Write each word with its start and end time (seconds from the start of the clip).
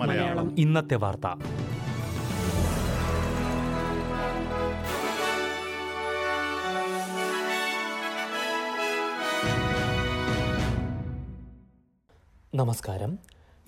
മലയാളം. 0.00 0.58
ഇന്നത്തെ 0.58 0.94
വാർത്ത. 0.94 1.26
നമസ്കാരം. 12.54 13.18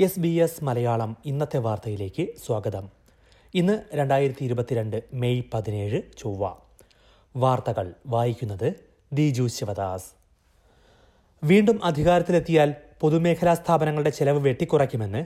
എസ് 0.01 0.21
ബി 0.21 0.29
എസ് 0.29 0.65
മലയാളം 0.65 1.17
ഇന്നത്തെ 1.25 1.59
വാർത്തയിലേക്ക് 1.59 2.27
സ്വാഗതം. 2.47 2.89
ഇന്ന് 3.55 3.83
രണ്ടായിരത്തി 3.95 4.45
ഇരുപത്തിരണ്ട് 4.45 5.03
മെയ് 5.13 5.43
പതിനേഴ് 5.55 6.03
ചൊവ്വ. 6.19 6.55
വാർത്തകൾ 7.37 7.95
വായിക്കുന്നത് 8.07 8.73
ദിജു 9.13 9.47
ശിവദാസ്. 9.47 10.18
വീണ്ടും 11.43 11.85
അധികാരത്തിലെത്തിയാൽ 11.85 12.75
പൊതുമേഖലാ 13.01 13.55
സ്ഥാപനങ്ങളുടെ 13.55 14.11
ചെലവ് 14.11 14.39
വെട്ടിക്കുറയ്ക്കുമെന്ന് 14.47 15.25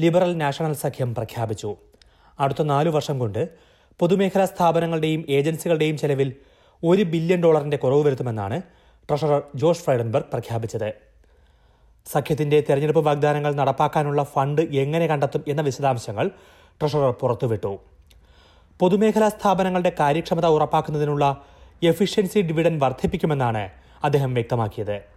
ലിബറൽ 0.00 0.36
നാഷണൽ 0.36 0.72
സഖ്യം 0.72 1.14
പ്രഖ്യാപിച്ചു. 1.14 1.76
അടുത്ത 2.40 2.62
നാലു 2.62 2.90
വർഷം 2.90 3.18
കൊണ്ട് 3.18 3.48
പൊതുമേഖലാ 3.98 4.44
സ്ഥാപനങ്ങളുടെയും 4.44 5.24
ഏജൻസികളുടെയും 5.28 5.98
ചെലവിൽ 5.98 6.34
ഒരു 6.84 7.02
ബില്യൺ 7.02 7.42
ഡോളറിന്റെ 7.42 7.76
കുറവ് 7.76 8.02
വരുത്തുമെന്നാണ് 8.06 8.62
ട്രഷറർ 9.08 9.42
ജോഷ് 9.54 9.80
ഫ്രൈഡൻബർഗ് 9.80 10.26
പ്രഖ്യാപിച്ചത്. 10.26 10.94
സഖ്യത്തിന്റെ 12.12 12.64
തെരഞ്ഞെടുപ്പ് 12.68 13.04
വാഗ്ദാനങ്ങൾ 13.04 13.54
നടപ്പാക്കാനുള്ള 13.54 14.22
ഫണ്ട് 14.22 14.60
എങ്ങനെ 14.60 15.06
കണ്ടെത്തും 15.06 15.44
എന്ന 15.48 15.62
വിശദാംശങ്ങൾ 15.62 16.30
ട്രഷറർ 16.80 17.10
പുറത്തുവിട്ടു. 17.10 17.78
പൊതുമേഖലാ 18.80 19.28
സ്ഥാപനങ്ങളുടെ 19.28 19.92
കാര്യക്ഷമത 20.00 20.46
ഉറപ്പാക്കുന്നതിനുള്ള 20.46 21.44
എഫിഷ്യൻസി 21.82 22.40
ഡിവിഡൻ 22.40 22.78
വർദ്ധിപ്പിക്കുമെന്നാണ് 22.78 23.70
അദ്ദേഹം 24.04 24.34
വ്യക്തമാക്കിയത്. 24.34 25.13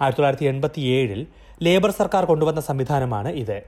ആയിരത്തി 0.00 0.20
തൊള്ളായിരത്തി 0.20 0.44
എൺപത്തിയേഴിൽ 0.44 1.26
ലേബർ 1.62 1.90
സർക്കാർ 1.90 2.24
കൊണ്ടുവന്ന 2.24 2.60
സംവിധാനമാണ് 2.60 3.28
ഇത്. 3.28 3.62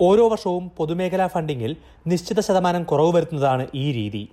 ഓരോ 0.00 0.28
വർഷവും 0.28 0.72
പൊതുമേഖലാ 0.76 1.26
ഫണ്ടിങ്ങിൽ 1.26 1.76
നിശ്ചിത 2.06 2.40
ശതമാനം 2.40 2.82
കുറവ് 2.82 3.12
വരുത്തുന്നതാണ് 3.12 3.66
ഈ 3.74 3.92
രീതി. 3.92 4.28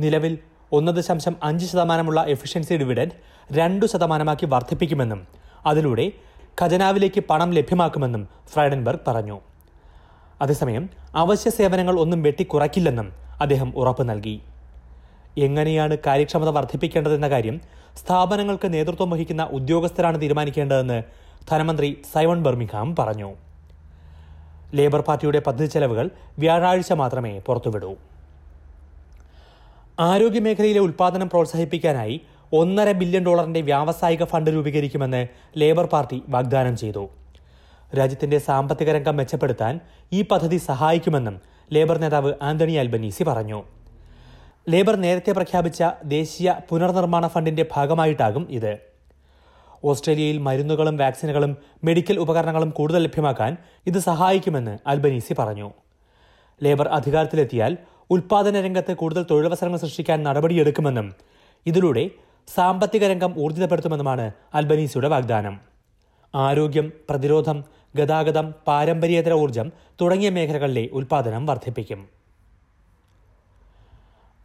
നിലവിൽ 0.00 0.38
ഒന്ന് 0.72 0.92
ദശാംശം 0.92 1.36
അഞ്ച് 1.42 1.66
ശതമാനമുള്ള 1.66 2.24
എഫിഷ്യൻസി 2.24 2.74
ഡിവിഡൻഡ് 2.74 3.10
രണ്ടു 3.52 3.86
ശതമാനമാക്കി 3.86 4.46
വർദ്ധിപ്പിക്കുമെന്നും 4.46 5.26
അതിലൂടെ 5.66 6.12
ഖജനാവിലേക്ക് 6.62 7.20
പണം 7.20 7.50
ലഭ്യമാക്കുമെന്നും 7.50 8.28
ഫ്രൈഡൻബർഗ് 8.46 9.00
പറഞ്ഞു. 9.06 9.40
അതേസമയം 10.42 10.90
അവശ്യ 11.14 11.50
സേവനങ്ങൾ 11.50 12.00
ഒന്നും 12.00 12.22
വെട്ടിക്കുറയ്ക്കില്ലെന്നും 12.22 13.12
അദ്ദേഹം 13.40 13.72
ഉറപ്പു 13.76 14.02
നൽകി. 14.02 14.40
എങ്ങനെയാണ് 15.38 15.96
കാര്യക്ഷമത 16.06 16.48
വർദ്ധിപ്പിക്കേണ്ടതെന്ന 16.48 17.28
കാര്യം 17.28 17.60
സ്ഥാപനങ്ങൾക്ക് 17.96 18.74
നേതൃത്വം 18.74 19.10
വഹിക്കുന്ന 19.10 19.42
ഉദ്യോഗസ്ഥരാണ് 19.42 20.20
തീരുമാനിക്കേണ്ടതെന്ന് 20.20 21.02
ധനമന്ത്രി 21.50 22.02
സൈവൺ 22.14 22.42
ബെർമിംഗ്ഹാം 22.44 22.96
പറഞ്ഞു. 22.98 23.34
ലേബർ 24.74 25.00
പാർട്ടിയുടെ 25.00 25.38
പദ്ധതി 25.38 25.66
ചെലവുകൾ 25.66 26.10
വ്യാഴാഴ്ച 26.38 26.92
മാത്രമേ 26.92 27.38
പുറത്തുവിടൂ. 27.38 27.96
ആരോഗ്യമേഖലയിലെ 29.98 30.80
ഉൽപാദനം 30.80 31.28
പ്രോത്സാഹിപ്പിക്കാനായി 31.28 32.20
ഒന്നര 32.52 32.92
ബില്യൺ 32.92 33.24
ഡോളറിന്റെ 33.24 33.60
വ്യാവസായിക 33.60 34.24
ഫണ്ട് 34.24 34.50
രൂപീകരിക്കുമെന്ന് 34.50 35.26
ലേബർ 35.56 35.86
പാർട്ടി 35.86 36.22
വാഗ്ദാനം 36.28 36.76
ചെയ്തു. 36.76 37.08
രാജ്യത്തിന്റെ 37.98 38.38
സാമ്പത്തിക 38.38 38.90
രംഗം 38.90 39.16
മെച്ചപ്പെടുത്താൻ 39.16 39.80
ഈ 40.12 40.22
പദ്ധതി 40.22 40.56
സഹായിക്കുമെന്നും 40.56 41.40
ലേബർ 41.72 41.98
നേതാവ് 41.98 42.32
ആന്റണി 42.42 42.72
അൽബനീസി 42.72 43.22
പറഞ്ഞു. 43.22 43.62
ലേബർ 44.68 44.96
നേരത്തെ 44.96 45.32
പ്രഖ്യാപിച്ച 45.32 45.84
ദേശീയ 46.04 46.54
പുനർനിർമ്മാണ 46.68 47.26
ഫണ്ടിന്റെ 47.26 47.64
ഭാഗമായിട്ടാകും 47.74 48.46
ഇത്. 48.50 48.72
ഓസ്ട്രേലിയയിൽ 49.84 50.38
മരുന്നുകളും 50.38 50.96
വാക്സിനുകളും 50.96 51.56
മെഡിക്കൽ 51.84 52.18
ഉപകരണങ്ങളും 52.18 52.70
കൂടുതൽ 52.70 53.02
ലഭ്യമാക്കാൻ 53.02 53.56
ഇത് 53.86 53.98
സഹായിക്കുമെന്ന് 53.98 54.78
അൽബനീസി 54.86 55.34
പറഞ്ഞു. 55.38 55.68
ലേബർ 56.62 56.88
അധികാരത്തിലെത്തിയാൽ 56.88 57.76
ഉൽപാദന 58.10 58.60
രംഗത്ത് 58.60 58.96
കൂടുതൽ 58.96 59.26
തൊഴിലവസരങ്ങൾ 59.30 59.78
സൃഷ്ടിക്കാൻ 59.78 60.22
നടപടിയെടുക്കുമെന്നും 60.22 61.14
ഇതിലൂടെ 61.66 62.10
സാമ്പത്തിക 62.54 63.04
രംഗം 63.04 63.32
ഊർജിതപ്പെടുത്തുമെന്നുമാണ് 63.38 64.26
അൽബനീസിയുടെ 64.54 65.08
വാഗ്ദാനം. 65.08 65.54
ആരോഗ്യം 66.34 66.92
പ്രതിരോധം 67.10 67.64
ഗതാഗതം 67.96 68.54
പാരമ്പര്യേതര 68.66 69.32
ഊർജം 69.32 69.72
തുടങ്ങിയ 70.00 70.30
മേഖലകളിലെ 70.30 70.88
ഉൽപാദനം 70.92 71.46
വർദ്ധിപ്പിക്കും. 71.46 72.15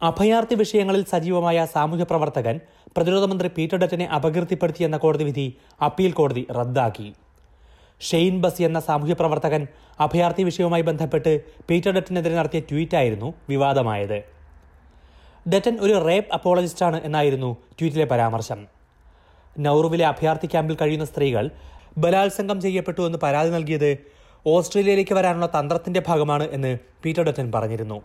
അഭയാർത്ഥി 0.08 0.54
വിഷയങ്ങളിൽ 0.54 1.02
സജീവമായ 1.10 1.58
സാമൂഹ്യ 1.72 2.04
പ്രവർത്തകൻ 2.10 2.56
പ്രതിരോധ 2.96 3.24
മന്ത്രി 3.30 3.48
പീറ്റർ 3.56 3.76
ഡറ്റനെ 3.76 4.06
അപകീർത്തിപ്പെടുത്തിയെന്ന 4.16 4.96
കോടതി 4.96 5.24
വിധി 5.24 5.44
അപ്പീൽ 5.86 6.12
കോടതി 6.12 6.46
റദ്ദാക്കി. 6.58 7.06
ഷെയ്ൻ 8.00 8.36
ബസ് 8.42 8.62
എന്ന 8.62 8.80
സാമൂഹ്യ 8.80 9.14
പ്രവർത്തകൻ 9.20 9.62
അഭയാർത്ഥി 10.04 10.42
വിഷയവുമായി 10.42 10.82
ബന്ധപ്പെട്ട് 10.82 11.32
പീറ്റർ 11.68 11.90
ഡറ്റനെതിരെ 11.96 12.34
നടത്തിയ 12.34 12.60
ട്വീറ്റായിരുന്നു 12.70 13.28
വിവാദമായത്. 13.48 14.18
ഡറ്റൻ 15.52 15.76
ഒരു 15.80 15.94
റേപ്പ് 16.06 16.32
അപ്പോളജിസ്റ്റാണ് 16.32 17.00
എന്നായിരുന്നു 17.04 17.50
ട്വീറ്റിലെ 17.78 18.04
പരാമർശം. 18.04 18.60
നൌറുവിലെ 19.58 20.06
അഭയാർത്ഥി 20.06 20.46
ക്യാമ്പിൽ 20.46 20.76
കഴിയുന്ന 20.80 21.04
സ്ത്രീകൾ 21.04 21.50
ബലാത്സംഗം 21.98 22.58
ചെയ്യപ്പെട്ടു 22.60 23.02
എന്ന് 23.02 23.18
പരാതി 23.22 23.50
നൽകിയത് 23.50 23.90
ഓസ്ട്രേലിയയിലേക്ക് 24.46 25.14
വരാനുള്ള 25.14 25.48
തന്ത്രത്തിന്റെ 25.60 26.02
ഭാഗമാണ് 26.08 26.48
എന്ന് 26.58 26.72
പീറ്റർ 27.04 27.22
ഡറ്റൻ 27.22 27.52
പറഞ്ഞിരുന്നു. 27.52 28.00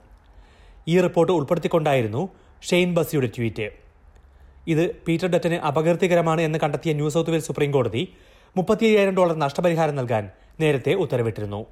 ഈ 0.88 1.02
റിപ്പോർട്ട് 1.02 1.34
ഉൾപ്പെടുത്തിക്കൊണ്ടായിരുന്നു 1.34 2.30
ഷെയ്ൻ 2.70 2.96
ബസിയുടെ 2.96 3.30
ട്വീറ്റ്. 3.38 3.68
ഇത് 4.68 4.96
പീറ്റർ 5.06 5.28
ഡറ്റന് 5.28 5.58
അപകീർത്തികരമാണ് 5.70 6.42
എന്ന് 6.42 6.60
കണ്ടെത്തിയ 6.64 6.94
ന്യൂ 6.94 7.10
സൗത്ത് 7.10 7.30
വെയിൽസ് 7.30 7.48
സുപ്രീം 7.48 7.72
കോടതി 7.72 8.04
മുപ്പത്തി 8.58 8.86
അയ്യായിരം 8.86 9.16
ഡോളർ 9.16 9.36
നഷ്ടപരിഹാരം 9.36 9.96
നൽകാൻ 9.96 10.30
നേരത്തെ 10.60 10.94
ഉത്തരവിട്ടിരുന്നു. 10.94 11.66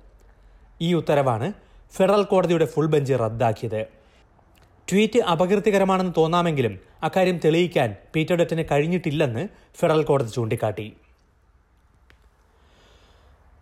ഈ 0.82 0.94
ഉത്തരവാണ് 0.94 1.54
ഫെഡറൽ 1.96 2.24
കോടതിയുടെ 2.24 2.66
ഫുൾ 2.66 2.86
ബെഞ്ച് 2.86 3.14
റദ്ദാക്കിയത്. 3.14 3.82
ട്വീറ്റ് 4.92 5.20
അപകീർത്തികരമാണെന്ന് 5.20 6.14
തോന്നാമെങ്കിലും 6.18 6.74
അക്കാര്യം 7.04 7.38
തെളിയിക്കാൻ 7.46 7.96
പീറ്റർ 8.16 8.36
ഡറ്റന് 8.36 8.64
കഴിഞ്ഞിട്ടില്ലെന്ന് 8.72 9.48
ഫെഡറൽ 9.80 10.04
കോടതി 10.04 10.30
ചൂണ്ടിക്കാട്ടി. 10.30 10.94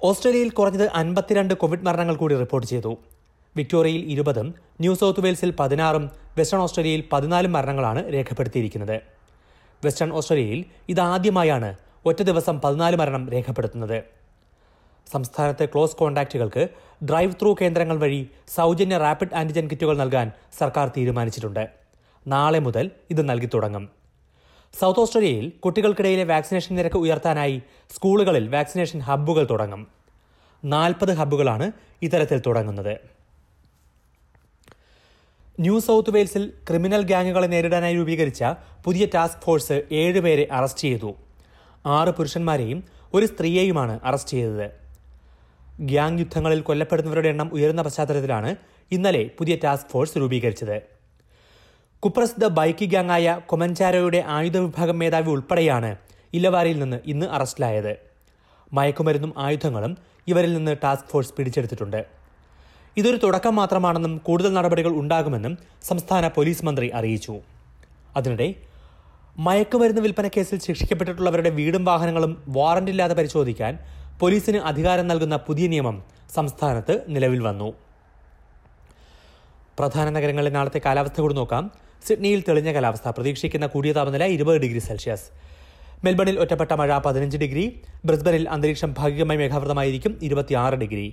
ഓസ്ട്രേലിയയിൽ 0.03 0.49
കുറഞ്ഞത് 0.49 0.87
അൻപത്തിരണ്ട് 1.01 1.53
കോവിഡ് 1.53 1.85
മരണങ്ങൾ 1.85 2.15
കൂടി 2.15 2.35
റിപ്പോർട്ട് 2.35 2.69
ചെയ്തു. 2.69 2.97
വിക്ടോറിയയിൽ 3.57 4.03
ഇരുപതും 4.13 4.47
ന്യൂ 4.81 4.95
സൗത്ത് 4.95 5.21
വെയിൽസിൽ 5.21 5.51
പതിനാറും 5.59 6.11
വെസ്റ്റേൺ 6.37 6.61
ഓസ്ട്രേലിയയിൽ 6.61 7.03
പതിനാലും 7.13 7.51
മരണങ്ങളാണ് 7.53 8.13
രേഖപ്പെടുത്തിയിരിക്കുന്നത്. 8.13 9.01
വെസ്റ്റേൺ 9.85 10.13
ഓസ്ട്രേലിയയിൽ 10.13 10.65
ഇതാദ്യമായാണ് 10.89 11.75
ഒറ്റ 12.05 12.21
ദിവസം 12.21 12.61
പതിനാല് 12.61 12.95
മരണം 12.95 13.29
രേഖപ്പെടുത്തുന്നത്. 13.29 14.03
സംസ്ഥാനത്തെ 15.11 15.65
ക്ലോസ് 15.65 15.95
കോൺടാക്റ്റുകൾക്ക് 15.95 16.69
ഡ്രൈവ് 17.05 17.33
ത്രൂ 17.41 17.55
കേന്ദ്രങ്ങൾ 17.61 17.97
വഴി 17.97 18.29
സൗജന്യ 18.55 18.97
റാപ്പിഡ് 18.97 19.35
ആന്റിജൻ 19.35 19.67
കിറ്റുകൾ 19.67 19.97
നൽകാൻ 19.97 20.31
സർക്കാർ 20.59 20.91
തീരുമാനിച്ചിട്ടുണ്ട്. 20.97 21.69
നാളെ 22.27 22.59
മുതൽ 22.59 22.91
ഇത് 23.11 23.29
നൽകി 23.29 23.49
തുടങ്ങും. 23.53 23.89
സൗത്ത് 24.79 24.99
ഓസ്ട്രേലിയയിൽ 24.99 25.49
കുട്ടികൾക്കിടയിലെ 25.49 26.23
വാക്സിനേഷൻ 26.23 26.75
നിരക്ക് 26.75 26.95
ഉയർത്താനായി 26.95 27.61
സ്കൂളുകളിൽ 27.95 28.47
വാക്സിനേഷൻ 28.55 28.99
ഹബ്ബുകൾ 28.99 29.47
തുടങ്ങും. 29.51 29.87
നാൽപ്പത് 30.65 31.13
ഹബ്ബുകളാണ് 31.13 31.71
ഇത്തരത്തിൽ 32.01 32.41
തുടങ്ങുന്നത്. 32.47 33.22
ന്യൂ 35.59 35.79
സൗത്ത് 35.79 36.09
വെയിൽസിൽ 36.09 36.53
ക്രിമിനൽ 36.67 37.01
ഗ്യാങ്ങുകളെ 37.03 37.47
നേരിടാനായി 37.47 37.95
രൂപീകരിച്ച 37.95 38.43
പുതിയ 38.83 39.07
ടാസ്ക് 39.15 39.41
ഫോഴ്സ് 39.41 39.83
ഏഴുപേരെ 39.91 40.47
അറസ്റ്റ് 40.51 40.79
ചെയ്തു. 40.79 41.15
ആറ് 41.85 42.09
പുരുഷന്മാരെയും 42.09 42.83
ഒരു 43.13 43.25
സ്ത്രീയെയുമാണ് 43.25 43.99
അറസ്റ്റ് 44.03 44.29
ചെയ്തത്. 44.29 44.71
ഗ്യാങ് 45.81 46.19
യുദ്ധങ്ങളിൽ 46.19 46.61
കൊല്ലപ്പെടുന്നവരുടെ 46.61 47.29
എണ്ണം 47.29 47.49
ഉയരുന്ന 47.53 47.81
പശ്ചാത്തലത്തിലാണ് 47.81 48.55
ഇന്നലെ 48.91 49.29
പുതിയ 49.37 49.57
ടാസ്ക് 49.63 49.89
ഫോഴ്സ് 49.89 50.17
രൂപീകരിച്ചത്. 50.17 50.81
കുപ്രസിദ്ധ 51.99 52.45
ബൈക്ക് 52.45 52.85
ഗ്യാങ്ങായ 52.85 53.39
കൊമൻചാരോയുടെ 53.45 54.23
ആയുധ 54.27 54.57
വിഭാഗം 54.57 54.99
മേധാവി 54.99 55.29
ഉൾപ്പെടെയാണ് 55.29 55.95
ഇല്ലവാരയിൽ 56.33 56.79
നിന്ന് 56.79 56.99
ഇന്ന് 57.05 57.25
അറസ്റ്റിലായത്. 57.25 57.93
മയക്കുമരുന്നും 58.73 59.33
ആയുധങ്ങളും 59.37 59.97
ഇവരിൽ 60.27 60.53
നിന്ന് 60.53 60.75
ടാസ്ക് 60.83 61.09
ഫോഴ്സ് 61.09 61.33
പിടിച്ചെടുത്തിട്ടുണ്ട്. 61.33 62.22
ഇതൊരു 62.97 63.17
തുടക്കം 63.23 63.55
മാത്രമാണെന്നും 63.55 64.17
കൂടുതൽ 64.17 64.53
നടപടികൾ 64.53 64.91
ഉണ്ടാകുമെന്നും 64.91 65.57
സംസ്ഥാന 65.89 66.27
പോലീസ് 66.27 66.65
മന്ത്രി 66.65 66.87
അറിയിച്ചു. 66.89 67.35
അതിനിടെ 68.17 68.47
മയക്കുമരുന്ന് 69.45 70.01
വിൽപ്പന 70.01 70.27
കേസിൽ 70.27 70.59
ശിക്ഷിക്കപ്പെട്ടിട്ടുള്ളവരുടെ 70.59 71.49
വീടും 71.49 71.85
വാഹനങ്ങളും 71.85 72.43
വാറന്റില്ലാതെ 72.47 73.13
പരിശോധിക്കാൻ 73.13 73.79
പോലീസിന് 74.19 74.57
അധികാരം 74.57 75.07
നൽകുന്ന 75.07 75.35
പുതിയ 75.35 75.67
നിയമം 75.67 76.03
സംസ്ഥാനത്ത് 76.35 77.03
നിലവിൽ 77.07 77.39
വന്നു. 77.39 77.73
പ്രധാന 79.79 80.09
നഗരങ്ങളിലെ 80.09 80.51
നാളത്തെ 80.51 80.81
കാലാവസ്ഥ 80.85 81.21
കൂടി 81.21 81.33
നോക്കാം. 81.33 81.71
സിഡ്നിയിൽ 82.07 82.43
തെളിഞ്ഞ 82.47 82.73
കാലാവസ്ഥ. 82.73 83.09
പ്രതീക്ഷിക്കുന്ന 83.09 83.65
കൂടിയ 83.67 83.91
താപനില 83.93 84.23
ഇരുപത് 84.25 84.57
ഡിഗ്രി 84.57 84.79
സെൽഷ്യസ്. 84.79 85.27
മെൽബണിൽ 86.05 86.39
ഒറ്റപ്പെട്ട 86.39 86.73
മഴ 86.73 86.97
പതിനഞ്ച് 86.97 87.37
ഡിഗ്രി. 87.37 87.65
ബ്രിസ്ബനിൽ 88.05 88.49
അന്തരീക്ഷം 88.49 88.93
ഭാഗികമായി 88.97 89.39
മേഘാവൃതമായിരിക്കും 89.39 90.19
ഇരുപത്തിയാറ് 90.21 90.73
ഡിഗ്രി. 90.73 91.07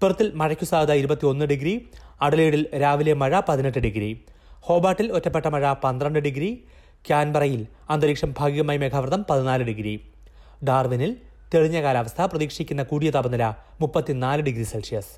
പെർത്തിൽ 0.00 0.32
മഴയ്ക്കു 0.34 0.64
സാധ്യത 0.64 0.92
ഇരുപത്തിയൊന്ന് 0.92 1.44
ഡിഗ്രി 1.44 1.88
അഡലേഡിൽ 2.20 2.66
രാവിലെ 2.80 3.12
മഴ 3.12 3.40
പതിനെട്ട് 3.40 3.78
ഡിഗ്രി 3.78 4.24
ഹോബാട്ടിൽ 4.60 5.12
ഒറ്റപ്പെട്ട 5.12 5.46
മഴ 5.46 5.72
പന്ത്രണ്ട് 5.72 6.18
ഡിഗ്രി 6.18 6.64
ക്യാൻബറയിൽ 7.06 7.66
അന്തരീക്ഷം 7.90 8.34
ഭാഗികമായി 8.38 8.78
മേഘാവൃതം 8.78 9.24
പതിനാല് 9.30 9.62
ഡിഗ്രി. 9.62 10.08
ഡാർവിനിൽ 10.64 11.16
തെളിഞ്ഞ 11.54 11.82
കാലാവസ്ഥ 11.82 12.22
പ്രതീക്ഷിക്കുന്ന 12.22 12.82
കൂടിയ 12.82 13.10
താപനില 13.10 13.54
മുപ്പത്തിനാല് 13.80 14.42
degree 14.42 14.62
Celsius. 14.62 15.12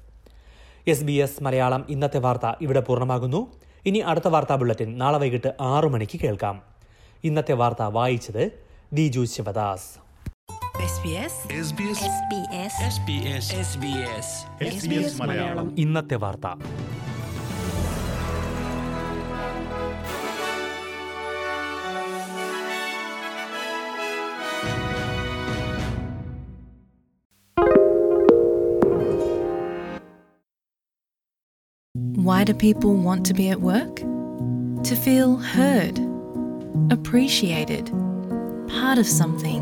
S 0.86 1.04
B 1.04 1.12
S 1.12 1.42
Malayalam 1.42 1.86
ഇന്നത്തെ 1.88 2.18
വാർത്ത 2.18 2.52
ഇവിടെ 2.60 2.80
പൂർണമാകുന്നു. 2.80 3.52
ഇനി 3.86 3.98
അടുത്ത 3.98 4.28
വാർത്താ 4.28 4.54
ബുള്ളറ്റിൻ 4.54 4.98
നാളെ 4.98 5.18
വൈകിട്ട് 5.18 5.54
ആറു 5.60 5.88
മണിക്ക് 5.88 6.20
കേൾക്കാം. 6.20 6.62
ഇന്നത്തെ 7.24 7.52
വാർത്ത 7.52 7.82
വായിച്ചത് 7.82 8.50
ദിജു 8.92 9.24
ശിവദാസ്. 9.24 10.03
മലയാളം 15.21 15.77
ഇന്നത്തെ 15.77 16.15
വാർത്ത 16.15 16.47
Why 32.29 32.43
do 32.43 32.53
people 32.53 32.93
want 33.07 33.25
to 33.29 33.33
be 33.33 33.49
at 33.49 33.59
work? 33.59 33.95
To 34.83 34.95
feel 35.05 35.37
heard, 35.37 35.97
appreciated, 36.91 37.85
part 38.67 38.97
of 38.97 39.07
something, 39.07 39.61